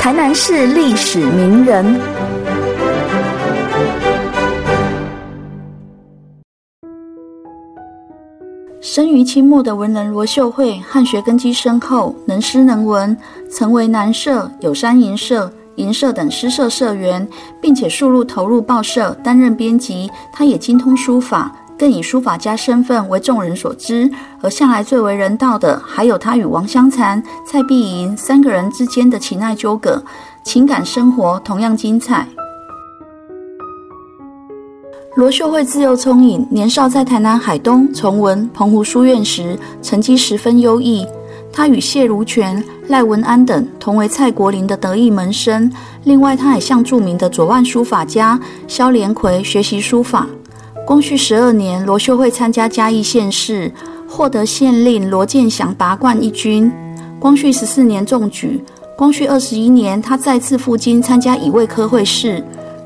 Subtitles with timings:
[0.00, 2.00] 台南市历史名人。
[8.80, 13.14] 生于清末的文人罗秀慧，汉学根基深厚，能诗能文，
[13.50, 17.28] 曾为南社、有山银社、银社等诗社社员，
[17.60, 20.10] 并且数路投入报社担任编辑。
[20.32, 21.54] 他也精通书法。
[21.80, 24.10] 更以书法家身份为众人所知，
[24.42, 30.04] 而向来最为人道的，还有他与王香残、蔡碧莹三个人之间的情爱纠葛，
[30.44, 32.28] 情感生活同样精彩。
[35.16, 41.06] 罗秀慧自幼聪颖，年少在台南海东、崇文、澎湖书院时，成绩十分优异。
[41.50, 45.72] 他与谢如泉、赖文安等同为蔡国林的得意门生。
[46.04, 48.38] 另外，他还向著名的左腕书法家
[48.68, 50.26] 萧连魁学习书法。
[50.86, 53.72] 光绪十二年，罗秀慧参加嘉义县试，
[54.08, 56.70] 获得县令罗建祥拔冠一军。
[57.20, 58.62] 光绪十四年中举。
[58.96, 62.42] 光绪二十一年，他再次赴京参加乙未科会试。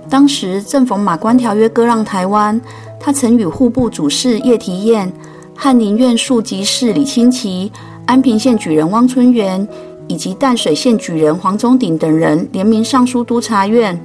[0.08, 2.60] 当时正逢马关条约割让台湾，
[3.00, 5.10] 他曾与户部主事叶提彦、
[5.56, 7.72] 翰林院庶吉士李清奇、
[8.06, 9.66] 安平县举人汪春元
[10.06, 13.98] 以及淡水县举人黄宗鼎等人联名上书督察院，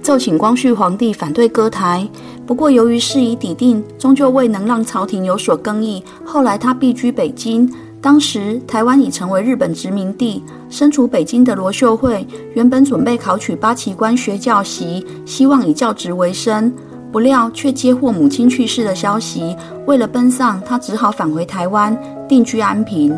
[0.00, 2.08] 奏请光绪皇帝反对割台。
[2.50, 6.02] 不过，由于事已抵定，终究未能让朝廷有所更易。
[6.24, 7.72] 后来，他避居北京。
[8.02, 10.42] 当时，台湾已成为日本殖民地。
[10.68, 16.72] 身处北京的罗秀慧，原本准备考取八旗官学教习，希望以教职为生。
[17.12, 19.56] 不料，却接获母亲去世的消息。
[19.86, 21.96] 为了奔丧，他只好返回台湾，
[22.28, 23.16] 定居安平。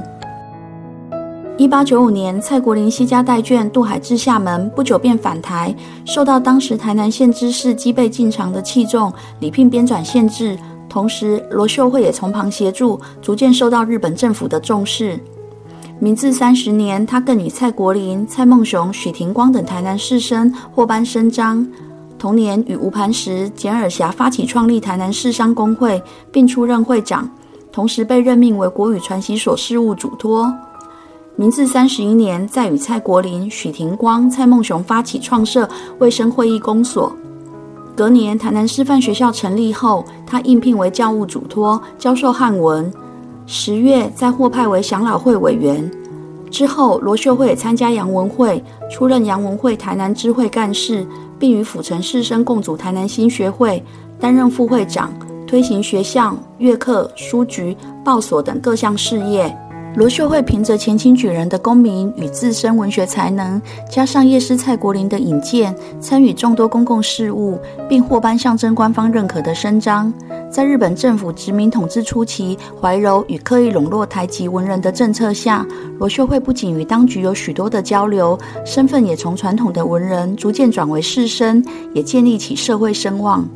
[1.59, 5.75] 一八九五年，蔡国林西家带眷渡海至厦门，不久便返台，
[6.07, 10.59] 受到当时台南县知事基备进长的器重，礼聘编纂县志。
[10.89, 15.21] 同时，罗秀慧也从旁协助，逐渐受到日本政府的重视。
[15.99, 21.67] 明治三十年，他更与蔡国林、蔡孟雄、许廷光等台南士绅获颁伸章。
[22.19, 27.29] 同年，与吴磐石、简尔霞发起创立台南士商工会，并出任会长，
[27.71, 30.53] 同时被任命为国语传习所事务主托。
[31.43, 37.13] 明治三十一年，在与蔡国林、许廷光、蔡孟雄发起创设卫生会议公所。
[37.97, 42.89] 隔年，台南师范学校成立后，他应聘为教务主托，教授汉文。
[43.45, 45.91] 十月，再获派为享老会委员。
[46.49, 51.05] 之后，罗秀慧参加洋文会，出任洋文会台南支会干事，
[51.41, 53.83] 并与府城士绅共组台南新学会，
[54.21, 55.13] 担任副会长，
[55.45, 59.53] 推行学校、乐课、书局、报所等各项事业。
[59.95, 63.61] 罗秀慧凭着前清举人的功名与自身文学才能，
[63.91, 67.59] 加上叶师蔡国林的引荐，参与众多公共事务，
[67.91, 70.11] 并获颁象征官方认可的伸章。
[70.51, 75.67] 在日本政府殖民统治初期，怀柔与刻意笼络台籍文人的政策下，
[75.99, 83.47] 罗秀慧不仅与当局有许多的交流，身份也从传统的文人逐渐转为士绅，也建立起社会声望。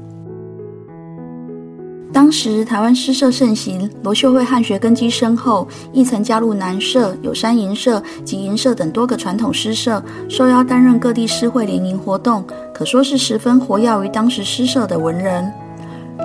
[2.16, 15.53] 当时台湾诗社盛行，罗秀慧汉学根基深厚，亦曾加入南社、有山银社及银社等多个传统诗社，受邀担任各地诗会联营活动，可说是十分活跃于当时诗社的文人。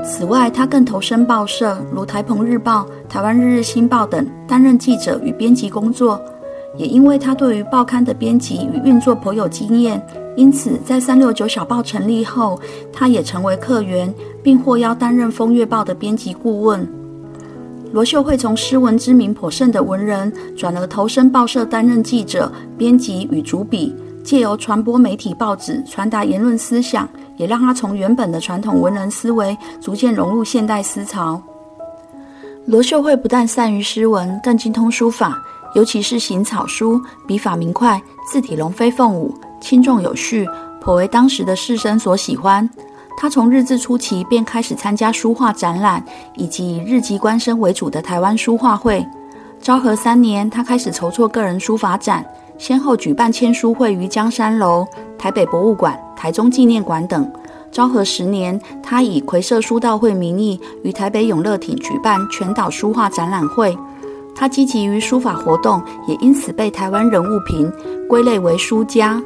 [0.01, 6.21] 此外，他更投身报社，如台澎日报、台湾日日新报等，担任记者与编辑工作。
[6.77, 10.01] 也因为他对于报刊的编辑与运作颇有经验。
[10.37, 12.59] 因此，在三六九小报成立后，
[12.91, 16.87] 他也成为客员，并获邀担任《风月报》的编辑顾问。
[17.91, 23.93] 罗秀慧从诗文知名颇盛的文人，转而投身报社担任记者、编辑与主笔，
[24.23, 31.41] 借由传播媒体报纸传达言论思想，也让他从原本的传统文人思维，逐渐融入现代思潮。
[32.65, 35.43] 罗秀慧不但善于诗文，更精通书法，
[35.75, 39.35] 尤其是行草书，笔法明快，字体龙飞凤舞。
[39.61, 40.45] 轻重有序，
[40.81, 42.67] 颇为当时的士绅所喜欢。
[43.17, 46.03] 他从日治初期便开始参加书画展览，
[46.35, 49.05] 以及以日籍官绅为主的台湾书画会。
[49.61, 52.25] 昭和三年，他开始筹措个人书法展，
[52.57, 54.87] 先后举办签书会于江山楼、
[55.19, 57.31] 台北博物馆、台中纪念馆等。
[57.71, 63.77] 昭和十年，他以魁社书道会名义于台北永乐町举办全岛书画展览会。
[64.35, 67.71] 他积极于书法活动，也因此被台湾人物评
[68.09, 69.21] 归类为书家。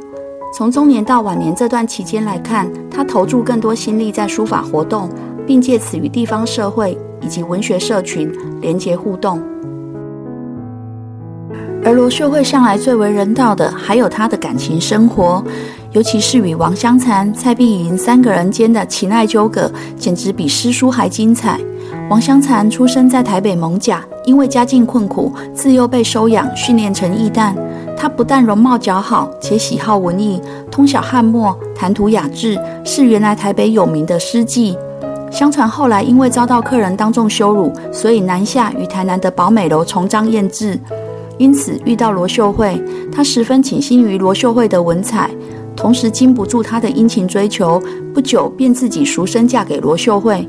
[0.55, 5.09] 从中年到晚年这段期间来看，他投注更多心力在书法活动，
[5.45, 9.43] 并借此与地方社会以及文学社群连结互动。
[11.83, 15.43] 而罗秀慧向来最为人道的，还有他的感情生活，
[15.91, 21.59] 尤其是与王香残、蔡碧莹三个人间的情爱纠葛，简直比诗书还精彩。
[22.09, 27.53] 王香残出生在台北蒙甲，因为家境困苦，自幼被收养训练成义旦。
[28.05, 34.77] 他不但容貌姣好，且喜好文艺，通晓汉墨，谈吐雅致，是原来台北有名的诗妓。
[35.31, 40.79] 相传后来因为遭到客人当众羞辱，所以南下与台南的宝美楼重张艳制。
[41.39, 42.79] 因此遇到罗秀慧，
[43.11, 45.31] 他十分倾心于罗秀慧的文采，
[45.75, 47.81] 同时禁不住她的殷勤追求，
[48.13, 50.47] 不久便自己赎身嫁给罗秀慧。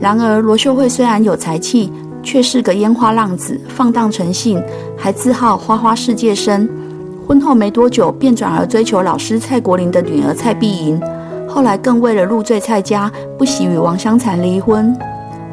[0.00, 1.92] 然而罗秀慧虽然有才气，
[2.22, 4.64] 却是个烟花浪子，放荡成性，
[4.96, 6.66] 还自号花花世界生。
[7.26, 11.00] 婚后没多久，便转而追求老师蔡国林的女儿蔡碧莹。
[11.48, 14.96] 后来更为了入赘蔡家，不惜与王香婵离婚。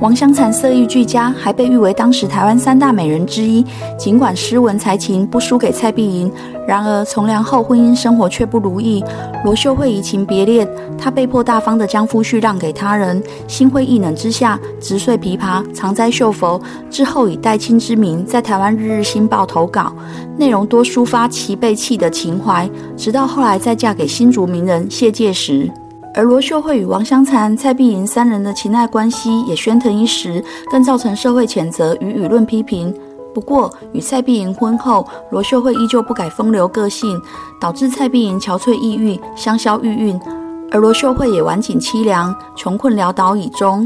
[0.03, 3.65] 王香残色艺俱佳，还被誉为当时台湾三大美人之一。
[3.97, 6.29] 尽管诗文才情不输给蔡碧莹，
[6.67, 9.01] 然而从良后婚姻生活却不如意。
[9.45, 10.67] 罗秀慧移情别恋，
[10.97, 13.23] 她被迫大方地将夫婿让给他人。
[13.47, 16.61] 心灰意冷之下，直碎琵琶，藏在绣佛。
[16.89, 19.95] 之后以代亲之名在台湾《日日新报》投稿，
[20.37, 22.69] 内容多抒发其被弃的情怀。
[22.97, 25.71] 直到后来再嫁给新竹名人谢介石。
[26.15, 32.93] 而罗秀慧与王香残、蔡碧莹三人的情爱关系也喧腾一时，更造成社会谴责与舆论批评。
[33.33, 37.19] 不过，与蔡碧莹婚后，罗秀慧依旧不改风流个性，
[37.59, 40.21] 导致蔡碧莹憔悴抑郁、香消玉殒，
[40.69, 43.83] 而罗秀慧也晚景凄凉，穷困潦倒以终。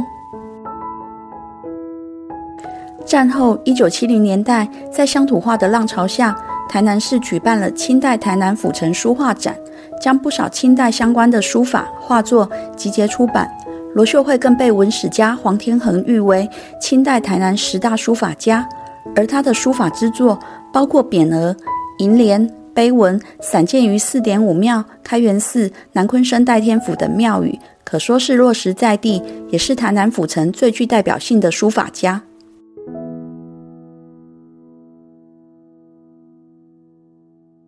[3.05, 6.35] 战后，一九七零年代，在乡土化的浪潮下，
[6.67, 9.55] 台南市举办了清代台南府城书画展。
[10.01, 13.49] 将不少清代相关的书法画作集结出版，
[13.93, 16.49] 罗秀慧更被文史家黄天恒誉为
[16.79, 18.67] 清代台南十大书法家。
[19.15, 20.37] 而他的书法之作
[20.71, 21.55] 包括匾额、
[21.97, 32.21] 楹联、碑文，散见于四点五庙、开元寺、南昆生代天府等庙宇，可说是落实在地，也是台南府城最具代表性的书法家。